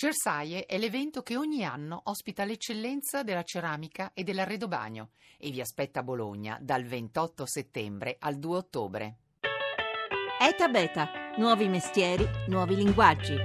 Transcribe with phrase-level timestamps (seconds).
[0.00, 6.00] Cersaie è l'evento che ogni anno ospita l'eccellenza della ceramica e dell'arredobagno e vi aspetta
[6.00, 9.16] a Bologna dal 28 settembre al 2 ottobre.
[10.40, 13.36] ETA Beta, nuovi mestieri, nuovi linguaggi.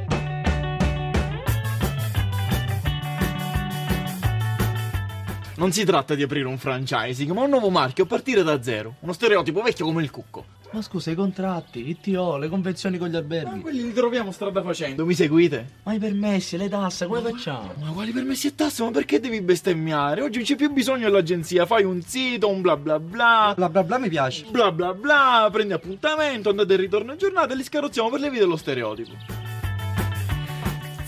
[5.58, 8.96] Non si tratta di aprire un franchising, ma un nuovo marchio a partire da zero.
[9.02, 10.46] Uno stereotipo vecchio come il cucco.
[10.72, 13.60] Ma scusa, i contratti, i TO, le convenzioni con gli Ma alberghi.
[13.62, 15.06] quelli li troviamo strada facendo.
[15.06, 15.68] Mi seguite?
[15.84, 17.74] Ma i permessi, le tasse, come facciamo?
[17.80, 18.84] Ma quali permessi e tasse?
[18.84, 20.22] Ma perché devi bestemmiare?
[20.22, 21.66] Oggi non c'è più bisogno dell'agenzia.
[21.66, 23.54] Fai un sito, un bla bla bla.
[23.56, 24.46] Bla bla bla mi piace.
[24.50, 28.30] Bla bla bla, prendi appuntamento, andate e ritorno in giornata e li scarrozziamo per le
[28.30, 29.55] vie dello stereotipo.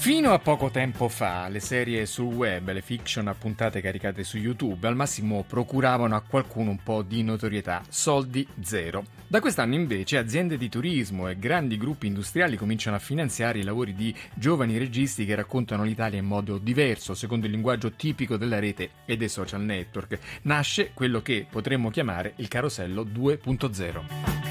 [0.07, 4.37] Fino a poco tempo fa le serie sul web, le fiction a puntate caricate su
[4.37, 9.03] YouTube, al massimo procuravano a qualcuno un po' di notorietà, soldi zero.
[9.27, 13.93] Da quest'anno invece aziende di turismo e grandi gruppi industriali cominciano a finanziare i lavori
[13.95, 18.91] di giovani registi che raccontano l'Italia in modo diverso, secondo il linguaggio tipico della rete
[19.03, 20.19] e dei social network.
[20.43, 24.46] Nasce quello che potremmo chiamare il carosello 2.0.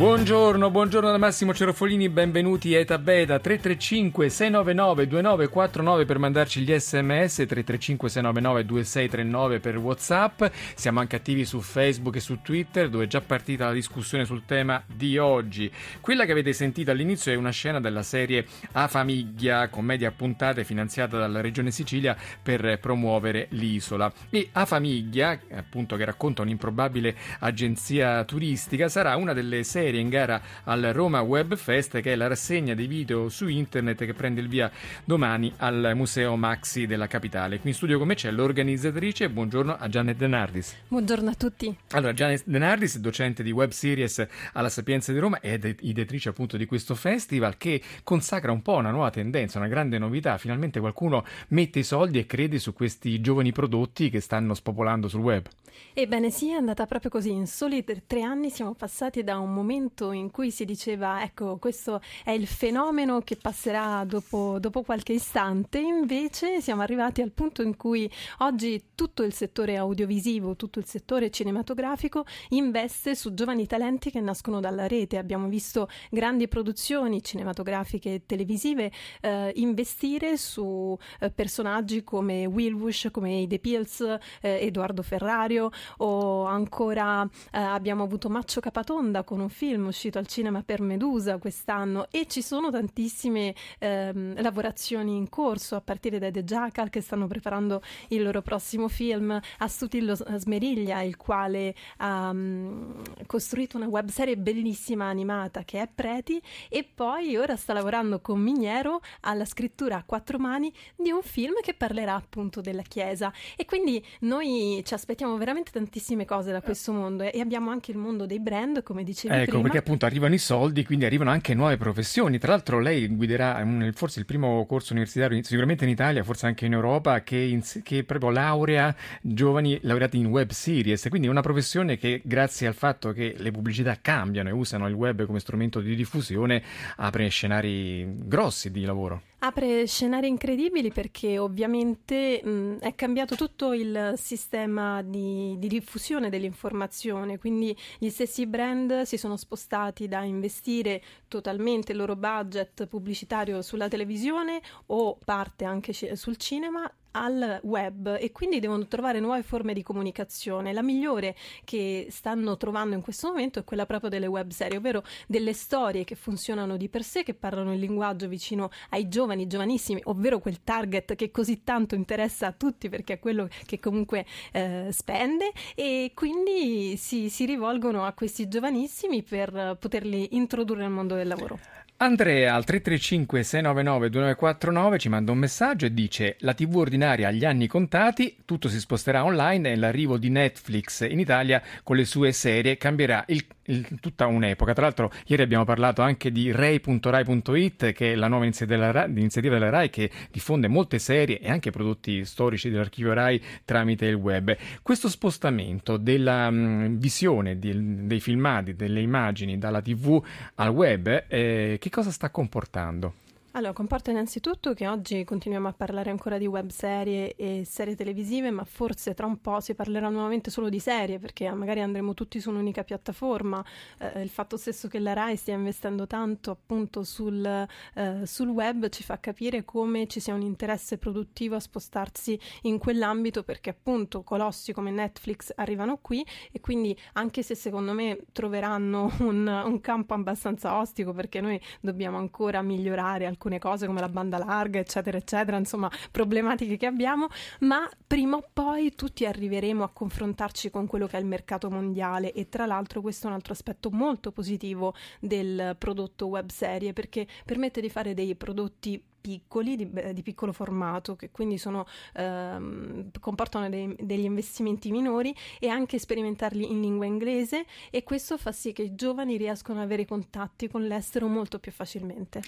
[0.00, 6.72] Buongiorno, buongiorno da Massimo Cerofolini, benvenuti a Eta Beta 335 699 2949 per mandarci gli
[6.72, 10.44] sms 335 699 2639 per Whatsapp.
[10.74, 14.46] Siamo anche attivi su Facebook e su Twitter dove è già partita la discussione sul
[14.46, 15.70] tema di oggi.
[16.00, 20.64] Quella che avete sentito all'inizio è una scena della serie A Famiglia, commedia a puntate
[20.64, 24.10] finanziata dalla Regione Sicilia per promuovere l'isola.
[24.30, 30.40] E A Famiglia, appunto che racconta un'improbabile agenzia turistica, sarà una delle serie in gara
[30.64, 34.48] al Roma Web Fest, che è la rassegna dei video su internet che prende il
[34.48, 34.70] via
[35.04, 37.58] domani al Museo Maxi della capitale.
[37.58, 39.28] Qui in studio con me c'è l'organizzatrice.
[39.30, 40.76] Buongiorno a Janet Denardis.
[40.88, 41.74] Buongiorno a tutti.
[41.90, 46.66] Allora, Janet Denardis, docente di web series alla Sapienza di Roma ed ideatrice appunto di
[46.66, 50.38] questo festival che consacra un po' una nuova tendenza, una grande novità.
[50.38, 55.20] Finalmente qualcuno mette i soldi e crede su questi giovani prodotti che stanno spopolando sul
[55.20, 55.46] web.
[55.92, 57.30] Ebbene sì, è andata proprio così.
[57.30, 62.00] In soli tre anni siamo passati da un momento in cui si diceva, ecco, questo
[62.24, 67.76] è il fenomeno che passerà dopo, dopo qualche istante, invece siamo arrivati al punto in
[67.76, 74.20] cui oggi tutto il settore audiovisivo, tutto il settore cinematografico investe su giovani talenti che
[74.20, 75.18] nascono dalla rete.
[75.18, 83.08] Abbiamo visto grandi produzioni cinematografiche e televisive eh, investire su eh, personaggi come Will Wush,
[83.10, 84.18] come The Pills, eh,
[84.66, 90.62] Edoardo Ferrario o ancora eh, abbiamo avuto Maccio Capatonda con un film uscito al cinema
[90.62, 96.44] per Medusa quest'anno e ci sono tantissime ehm, lavorazioni in corso a partire da The
[96.44, 102.92] Jackal che stanno preparando il loro prossimo film, a Sutillo Smeriglia il quale ha mm,
[103.26, 109.00] costruito una webserie bellissima animata che è Preti e poi ora sta lavorando con Miniero
[109.20, 113.32] alla scrittura a quattro mani di un film che parlerà appunto della Chiesa.
[113.56, 117.96] E quindi noi ci aspettiamo veramente tantissime cose da questo mondo e abbiamo anche il
[117.96, 119.62] mondo dei brand come dicevi Ecco, prima.
[119.62, 122.38] perché appunto arrivano i soldi, quindi arrivano anche nuove professioni.
[122.38, 126.66] Tra l'altro lei guiderà un- forse il primo corso universitario, sicuramente in Italia, forse anche
[126.66, 131.06] in Europa, che, ins- che proprio laurea giovani laureati in web series.
[131.08, 134.94] Quindi è una professione che grazie al fatto che le pubblicità cambiano e usano il
[134.94, 136.62] web come strumento di diffusione,
[136.96, 139.22] apre scenari grossi di lavoro.
[139.42, 147.38] Apre scenari incredibili perché ovviamente mh, è cambiato tutto il sistema di, di diffusione dell'informazione,
[147.38, 153.88] quindi gli stessi brand si sono spostati da investire totalmente il loro budget pubblicitario sulla
[153.88, 159.72] televisione o parte anche ci- sul cinema al web e quindi devono trovare nuove forme
[159.72, 160.72] di comunicazione.
[160.72, 165.02] La migliore che stanno trovando in questo momento è quella proprio delle web serie, ovvero
[165.26, 170.00] delle storie che funzionano di per sé, che parlano il linguaggio vicino ai giovani, giovanissimi,
[170.04, 174.88] ovvero quel target che così tanto interessa a tutti perché è quello che comunque eh,
[174.90, 181.28] spende e quindi si, si rivolgono a questi giovanissimi per poterli introdurre nel mondo del
[181.28, 181.58] lavoro.
[182.02, 187.44] Andrea al 335 699 2949 ci manda un messaggio e dice la tv ordinaria agli
[187.44, 192.32] anni contati, tutto si sposterà online e l'arrivo di Netflix in Italia con le sue
[192.32, 194.72] serie cambierà il- il- tutta un'epoca.
[194.72, 199.90] Tra l'altro ieri abbiamo parlato anche di rai.rai.it che è la nuova iniziativa della Rai,
[199.90, 204.56] che diffonde molte serie e anche prodotti storici dell'archivio Rai tramite il web.
[204.82, 210.22] Questo spostamento della mh, visione di- dei filmati, delle immagini dalla tv
[210.56, 213.14] al web, eh, che cosa sta comportando?
[213.54, 218.52] Allora, comporta innanzitutto che oggi continuiamo a parlare ancora di web serie e serie televisive,
[218.52, 222.38] ma forse tra un po' si parlerà nuovamente solo di serie, perché magari andremo tutti
[222.38, 223.64] su un'unica piattaforma.
[223.98, 228.88] Eh, il fatto stesso che la RAI stia investendo tanto appunto sul, eh, sul, web
[228.88, 234.22] ci fa capire come ci sia un interesse produttivo a spostarsi in quell'ambito, perché appunto
[234.22, 240.14] colossi come Netflix arrivano qui e quindi anche se secondo me troveranno un, un campo
[240.14, 245.56] abbastanza ostico, perché noi dobbiamo ancora migliorare alcune cose come la banda larga, eccetera, eccetera,
[245.56, 247.28] insomma, problematiche che abbiamo,
[247.60, 252.32] ma prima o poi tutti arriveremo a confrontarci con quello che è il mercato mondiale
[252.32, 257.26] e tra l'altro questo è un altro aspetto molto positivo del prodotto web serie perché
[257.44, 263.68] permette di fare dei prodotti piccoli, di, di, piccolo formato, che quindi sono, ehm, comportano
[263.68, 268.82] dei, degli investimenti minori e anche sperimentarli in lingua inglese e questo fa sì che
[268.82, 272.42] i giovani riescano ad avere contatti con l'estero molto più facilmente.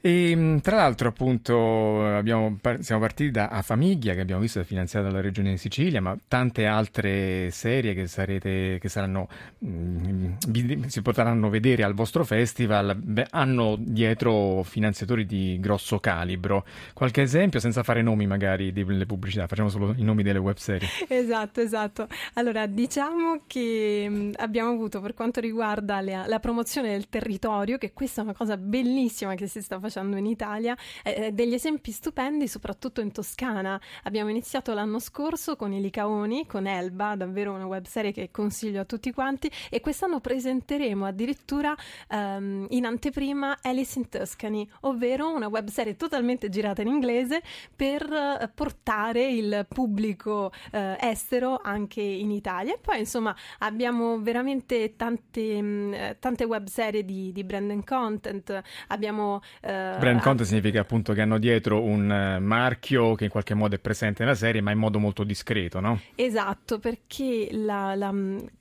[0.00, 5.08] E mm, tra l'altro, appunto, abbiamo, siamo partiti da A Famiglia, che abbiamo visto finanziata
[5.08, 9.28] dalla Regione Sicilia, ma tante altre serie che, sarete, che saranno,
[9.58, 16.64] mh, mm, si potranno vedere al vostro festival beh, hanno dietro finanziatori di grosso calibro.
[16.94, 20.88] Qualche esempio, senza fare nomi magari delle pubblicità, facciamo solo i nomi delle web serie.
[21.08, 22.06] Esatto, esatto.
[22.34, 27.92] Allora, diciamo che mm, abbiamo avuto per quanto riguarda la, la promozione del territorio, che
[27.92, 31.90] questa è una cosa bellissima che si sta facendo in Italia, eh, eh, degli esempi
[31.90, 33.80] stupendi soprattutto in Toscana.
[34.04, 38.84] Abbiamo iniziato l'anno scorso con i Licaoni, con Elba, davvero una webserie che consiglio a
[38.84, 41.74] tutti quanti e quest'anno presenteremo addirittura
[42.08, 45.46] ehm, in anteprima Alice in Tuscany, ovvero una
[45.88, 47.42] webserie totalmente girata in inglese
[47.74, 52.74] per eh, portare il pubblico eh, estero anche in Italia.
[52.74, 58.62] E poi insomma abbiamo veramente tante, mh, mm, tante webserie di, di brand and content,
[58.88, 63.54] abbiamo eh, Brand content significa appunto che hanno dietro un eh, marchio che in qualche
[63.54, 66.00] modo è presente nella serie, ma in modo molto discreto, no?
[66.14, 68.12] Esatto, perché la, la,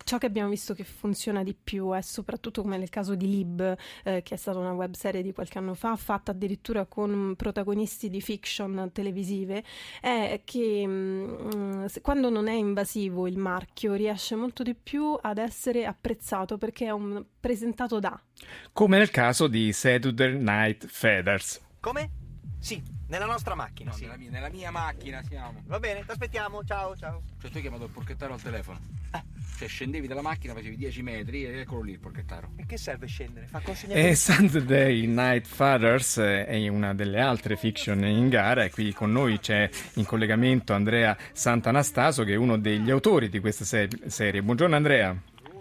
[0.03, 3.75] ciò che abbiamo visto che funziona di più è soprattutto come nel caso di Lib,
[4.03, 8.09] eh, che è stata una web serie di qualche anno fa, fatta addirittura con protagonisti
[8.09, 9.63] di fiction televisive,
[10.01, 15.37] è che mh, mm, quando non è invasivo il marchio riesce molto di più ad
[15.37, 18.19] essere apprezzato perché è un presentato da.
[18.73, 21.61] Come nel caso di Saturday Night Feathers.
[21.79, 22.16] Come?
[22.67, 23.91] Sì, nella nostra macchina.
[23.91, 24.01] No, sì.
[24.01, 25.63] nella, mia, nella, mia, macchina siamo.
[25.67, 26.65] Va bene, ti aspettiamo.
[26.65, 27.21] Ciao, ciao.
[27.39, 28.77] Cioè, tu hai chiamato il porchettaro al telefono.
[29.13, 29.21] Eh.
[29.57, 32.49] Cioè, scendevi dalla macchina, facevi 10 metri e eccolo lì il porchettaro.
[32.57, 33.45] E che serve scendere?
[33.45, 34.09] Fa consegnare.
[34.09, 39.39] E Saturday Night Fathers è una delle altre fiction in gara e qui con noi
[39.39, 44.41] c'è in collegamento Andrea Sant'Anastaso che è uno degli autori di questa serie.
[44.41, 45.15] Buongiorno Andrea.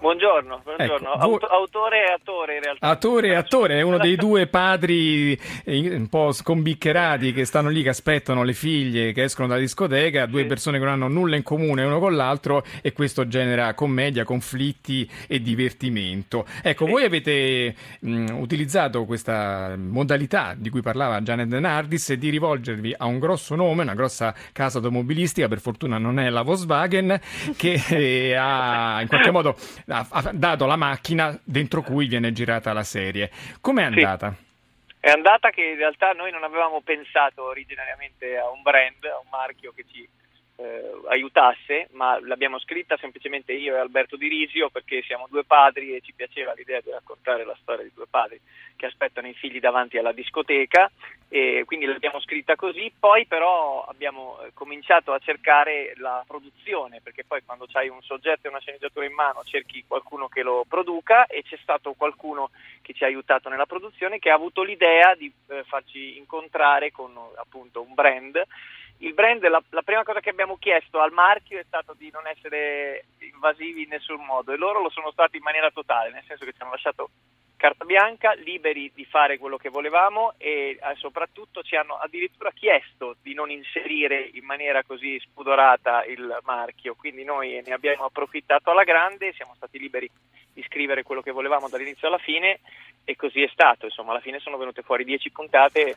[0.07, 1.15] Buongiorno, buongiorno.
[1.15, 2.87] Ecco, Aut- autore e attore in realtà.
[2.87, 7.83] Attore e attore, è uno dei due padri eh, un po' scombiccherati che stanno lì,
[7.83, 11.43] che aspettano le figlie che escono dalla discoteca, due persone che non hanno nulla in
[11.43, 16.47] comune uno con l'altro e questo genera commedia, conflitti e divertimento.
[16.63, 16.91] Ecco, sì.
[16.93, 23.19] voi avete mh, utilizzato questa modalità di cui parlava Janet Nardis di rivolgervi a un
[23.19, 27.21] grosso nome, una grossa casa automobilistica, per fortuna non è la Volkswagen,
[27.57, 29.57] che eh, ha in qualche modo
[29.99, 33.31] ha, ha, dato la macchina dentro cui viene girata la serie.
[33.61, 34.35] Com'è andata?
[34.37, 34.45] Sì.
[35.01, 39.29] È andata che in realtà noi non avevamo pensato originariamente a un brand, a un
[39.31, 40.09] marchio che ci
[40.57, 45.95] eh, aiutasse, ma l'abbiamo scritta semplicemente io e Alberto Di Risio perché siamo due padri
[45.95, 48.41] e ci piaceva l'idea di raccontare la storia di due padri
[48.77, 50.91] che aspettano i figli davanti alla discoteca
[51.29, 57.25] e quindi l'abbiamo scritta così, poi però abbiamo eh, cominciato a cercare la produzione perché
[57.25, 61.27] poi quando hai un soggetto e una sceneggiatura in mano cerchi qualcuno che lo produca
[61.27, 62.51] e c'è stato qualcuno
[62.81, 67.13] che ci ha aiutato nella produzione che ha avuto l'idea di eh, farci incontrare con
[67.37, 68.43] appunto un brand
[68.99, 72.27] il brand, la, la, prima cosa che abbiamo chiesto al marchio è stato di non
[72.27, 76.45] essere invasivi in nessun modo e loro lo sono stati in maniera totale, nel senso
[76.45, 77.11] che ci hanno lasciato
[77.57, 83.17] carta bianca, liberi di fare quello che volevamo e eh, soprattutto ci hanno addirittura chiesto
[83.23, 88.85] di non inserire in maniera così spudorata il marchio, quindi noi ne abbiamo approfittato alla
[88.85, 90.09] grande, siamo stati liberi
[90.53, 92.61] di scrivere quello che volevamo dall'inizio alla fine
[93.05, 95.97] e così è stato, insomma alla fine sono venute fuori dieci puntate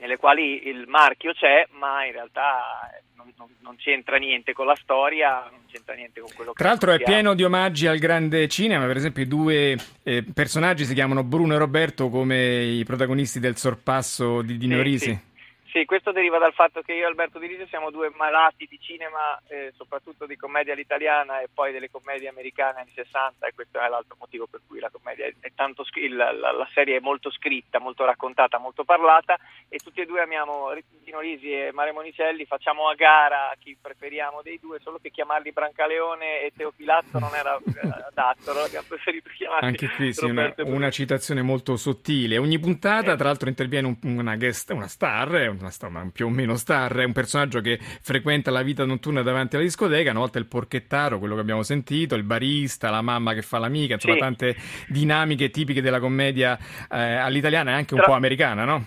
[0.00, 4.76] nelle quali il marchio c'è, ma in realtà non, non, non, c'entra niente con la
[4.80, 8.48] storia, non c'entra niente con quello che Tra l'altro è pieno di omaggi al grande
[8.48, 13.40] cinema, per esempio i due eh, personaggi si chiamano Bruno e Roberto come i protagonisti
[13.40, 15.04] del sorpasso di Dino sì, Risi.
[15.04, 15.26] Sì.
[15.70, 18.78] Sì, questo deriva dal fatto che io e Alberto Di Risio siamo due malati di
[18.80, 23.78] cinema, eh, soprattutto di commedia all'italiana e poi delle commedie americane anni 60 e questo
[23.78, 26.96] è l'altro motivo per cui la commedia è, è tanto scr- la, la, la, serie
[26.96, 29.36] è molto scritta, molto raccontata, molto parlata
[29.68, 30.72] e tutti e due amiamo
[31.04, 35.52] Tino Risi e Mare Monicelli, facciamo a gara chi preferiamo dei due, solo che chiamarli
[35.52, 40.52] Brancaleone e Teofilazzo non era eh, adatto, allora abbiamo preferito chiamarli Anche qui sì, una,
[40.58, 42.38] una, citazione molto sottile.
[42.38, 43.16] Ogni puntata, Eh.
[43.16, 47.04] tra l'altro, interviene un- una guest, una star, una ma più o meno star, è
[47.04, 51.34] un personaggio che frequenta la vita notturna davanti alla discoteca, una volta il porchettaro, quello
[51.34, 54.20] che abbiamo sentito, il barista, la mamma che fa l'amica, insomma Sì.
[54.20, 54.56] tante
[54.88, 56.58] dinamiche tipiche della commedia
[56.90, 58.86] eh, all'italiana e anche un Tra- po' americana, no?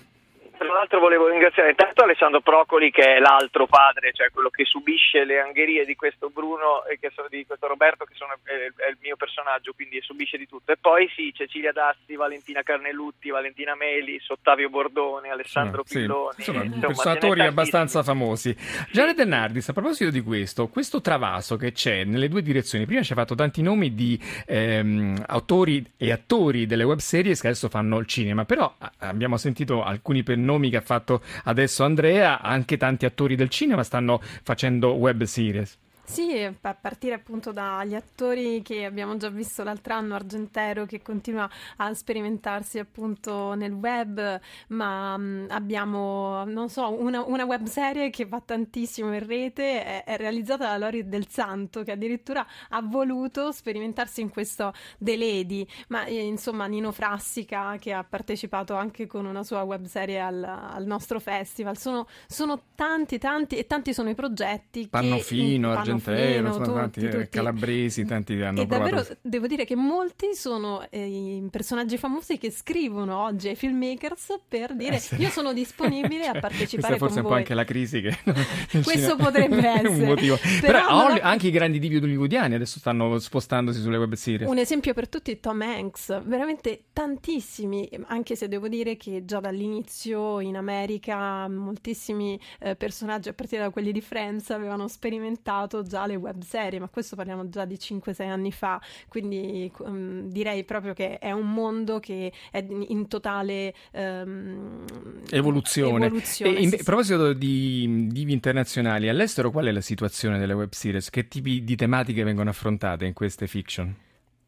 [0.62, 5.24] Tra l'altro volevo ringraziare intanto Alessandro Procoli che è l'altro padre, cioè quello che subisce
[5.24, 8.88] le angherie di questo Bruno e che sono, di questo Roberto che sono, è, è
[8.88, 10.72] il mio personaggio, quindi subisce di tutto.
[10.72, 16.34] E poi sì, Cecilia Dassi, Valentina Carnelutti, Valentina Melis, Ottavio Bordone, Alessandro Sì, Pilloni.
[16.38, 17.46] insomma, insomma, attori tantissimi.
[17.46, 18.56] abbastanza famosi.
[18.90, 23.12] Jared Nardis, a proposito di questo, questo travaso che c'è nelle due direzioni, prima ci
[23.12, 27.98] ha fatto tanti nomi di ehm, autori e attori delle web series che adesso fanno
[27.98, 33.04] il cinema, però abbiamo sentito alcuni per nomi che ha fatto adesso Andrea, anche tanti
[33.06, 35.78] attori del cinema stanno facendo web series.
[36.04, 41.48] Sì, a partire appunto dagli attori che abbiamo già visto l'altro anno, Argentero che continua
[41.76, 48.26] a sperimentarsi appunto nel web, ma mh, abbiamo, non so, una, una web serie che
[48.26, 53.50] va tantissimo in rete, è, è realizzata da Lori del Santo che addirittura ha voluto
[53.52, 59.24] sperimentarsi in questo The Lady, ma eh, insomma Nino Frassica che ha partecipato anche con
[59.24, 64.10] una sua web serie al, al nostro festival, sono, sono tanti tanti e tanti sono
[64.10, 64.88] i progetti che...
[64.88, 67.28] Pannofino, Pannofino, Argentero, insomma, tanti, tutti, eh, tutti.
[67.36, 68.90] calabresi, tanti hanno E provato.
[68.94, 74.40] davvero devo dire che molti sono eh, i personaggi famosi che scrivono oggi ai filmmakers
[74.48, 75.14] per dire Eh, sì.
[75.16, 78.16] io sono disponibile Cioè, a partecipare forse è un po' anche la crisi che
[78.82, 80.06] Questo potrebbe è un essere.
[80.06, 80.38] motivo.
[80.60, 84.48] Però Però, ho- anche i grandi divi hollywoodiani adesso stanno spostandosi sulle web series.
[84.48, 90.40] Un esempio per tutti Tom Hanks, veramente tantissimi, anche se devo dire che già dall'inizio
[90.40, 96.16] in America moltissimi eh, personaggi, a partire da quelli di Friends, avevano sperimentato già le
[96.16, 101.18] web serie, ma questo parliamo già di 5-6 anni fa, quindi mm, direi proprio che
[101.18, 104.84] è un mondo che è in totale ehm,
[105.30, 106.06] Evoluzione.
[106.06, 110.72] evoluzione, in- sì, a proposito di divi internazionali, all'estero qual è la situazione delle web
[110.72, 111.10] series?
[111.10, 113.94] Che tipi di tematiche vengono affrontate in queste fiction?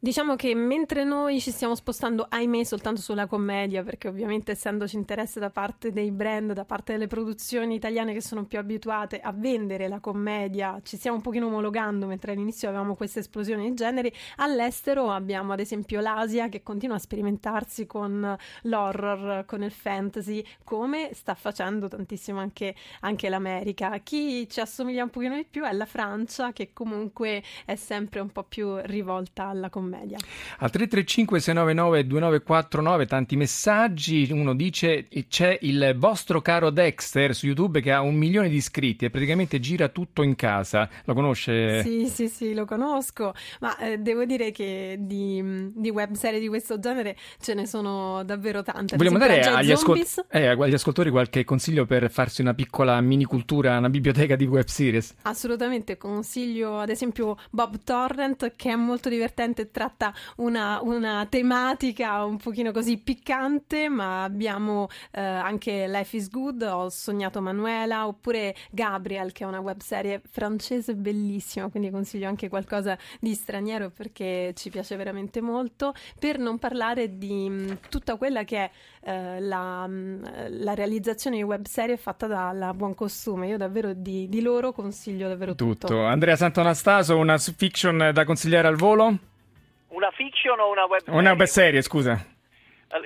[0.05, 5.41] Diciamo che mentre noi ci stiamo spostando, ahimè, soltanto sulla commedia, perché ovviamente essendoci interesse
[5.41, 9.89] da parte dei brand, da parte delle produzioni italiane che sono più abituate a vendere
[9.89, 15.11] la commedia, ci stiamo un pochino omologando, mentre all'inizio avevamo questa esplosione di generi, all'estero
[15.11, 21.35] abbiamo ad esempio l'Asia che continua a sperimentarsi con l'horror, con il fantasy, come sta
[21.35, 23.97] facendo tantissimo anche, anche l'America.
[24.03, 28.29] Chi ci assomiglia un pochino di più è la Francia, che comunque è sempre un
[28.31, 29.93] po' più rivolta alla commedia.
[30.59, 37.81] Al 335 699 2949 tanti messaggi, uno dice c'è il vostro caro Dexter su YouTube
[37.81, 41.83] che ha un milione di iscritti e praticamente gira tutto in casa, lo conosce?
[41.83, 46.49] Sì, sì, sì, lo conosco, ma eh, devo dire che di, di web serie di
[46.49, 48.97] questo genere ce ne sono davvero tante.
[48.97, 53.25] Vogliamo dare agli, ascol- Zombies, eh, agli ascoltatori qualche consiglio per farsi una piccola mini
[53.25, 55.15] cultura, una biblioteca di web series?
[55.23, 62.39] Assolutamente, consiglio ad esempio Bob Torrent che è molto divertente, tratta una, una tematica un
[62.39, 69.33] pochino così piccante, ma abbiamo eh, anche Life is Good, ho sognato Manuela, oppure Gabriel
[69.33, 74.71] che è una web serie francese bellissima, quindi consiglio anche qualcosa di straniero perché ci
[74.71, 78.71] piace veramente molto, per non parlare di mh, tutta quella che è
[79.03, 83.49] eh, la, mh, la realizzazione di web serie fatta dalla Buon Costume.
[83.49, 85.87] Io davvero di, di loro consiglio davvero tutto.
[85.87, 86.05] Tutto.
[86.05, 89.19] Andrea Santonastaso, una fiction da consigliare al volo?
[89.95, 92.25] Una fiction o una web Una web serie, scusa.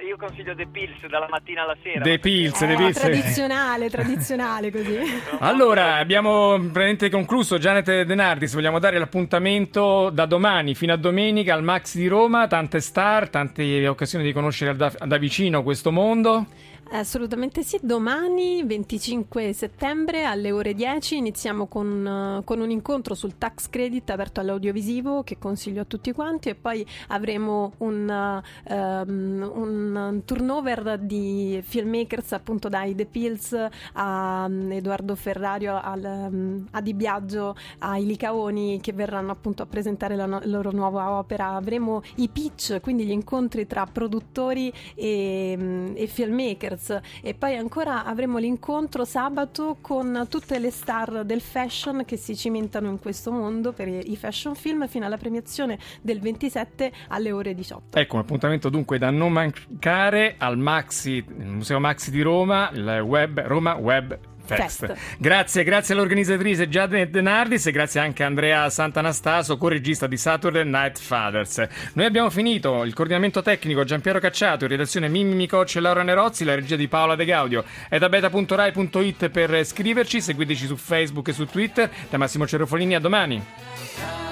[0.07, 2.03] Io consiglio The Pills dalla mattina alla sera.
[2.03, 2.99] The Pills, The Eh, Pills.
[2.99, 4.99] tradizionale, tradizionale così.
[5.41, 7.59] Allora, abbiamo praticamente concluso.
[7.59, 12.47] Janet De Nardis, vogliamo dare l'appuntamento da domani fino a domenica al Max di Roma.
[12.47, 16.47] Tante star, tante occasioni di conoscere da, da vicino questo mondo.
[16.91, 23.37] Assolutamente sì, domani 25 settembre alle ore 10 iniziamo con, eh, con un incontro sul
[23.37, 30.23] tax credit aperto all'audiovisivo che consiglio a tutti quanti e poi avremo un, ehm, un
[30.25, 33.53] turnover di filmmakers appunto dai The Pills
[33.93, 39.67] a um, Edoardo Ferrario, al, um, a Di Biagio, ai Licaoni che verranno appunto a
[39.67, 41.49] presentare la no- loro nuova opera.
[41.49, 47.57] Avremo i pitch, quindi gli incontri tra produttori e, mm, e filmmakers Fighters e poi
[47.57, 53.33] ancora avremo l'incontro sabato con tutte le star del fashion che si cimentano in questo
[53.33, 57.99] mondo per i fashion film fino alla premiazione del 27 alle ore 18.
[57.99, 63.03] Ecco, un appuntamento dunque da non mancare al Maxi, il Museo Maxi di Roma, il
[63.05, 64.87] web, Roma Web Fest.
[64.87, 65.17] Fest.
[65.19, 70.99] Grazie, grazie all'organizzatrice Giade Denardis e grazie anche a Andrea Sant'Anastaso, co-regista di Saturday Night
[70.99, 71.67] Fathers.
[71.95, 76.45] Noi abbiamo finito il coordinamento tecnico Giampiero Cacciato, in redazione Mimmi Micocci e Laura Nerozzi,
[76.45, 77.65] la regia di Paola De Gaudio.
[77.89, 81.91] È da beta.rai.it per scriverci, seguiteci su Facebook e su Twitter.
[82.09, 84.28] Da Massimo Cerofolini a domani.